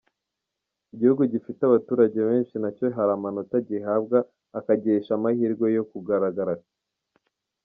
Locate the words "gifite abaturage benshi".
1.33-2.55